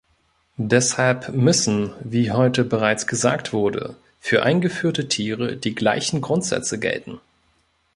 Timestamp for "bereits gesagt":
2.63-3.53